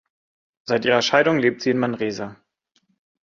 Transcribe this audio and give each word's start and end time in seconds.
Seit 0.67 0.85
ihrer 0.85 1.03
Scheidung 1.03 1.37
lebt 1.37 1.61
sie 1.61 1.69
in 1.69 1.77
Manresa. 1.77 2.35